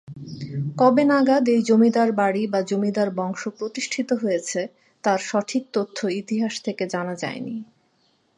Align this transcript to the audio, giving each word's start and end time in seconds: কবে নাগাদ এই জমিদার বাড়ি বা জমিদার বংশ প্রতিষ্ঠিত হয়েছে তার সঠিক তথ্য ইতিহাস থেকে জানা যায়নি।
কবে 0.77 1.03
নাগাদ 1.03 1.45
এই 1.47 1.61
জমিদার 1.61 2.09
বাড়ি 2.11 2.43
বা 2.47 2.59
জমিদার 2.61 3.09
বংশ 3.15 3.41
প্রতিষ্ঠিত 3.49 4.09
হয়েছে 4.13 4.61
তার 5.03 5.19
সঠিক 5.21 5.63
তথ্য 5.73 5.97
ইতিহাস 6.21 6.53
থেকে 6.61 6.83
জানা 6.87 7.15
যায়নি। 7.15 7.55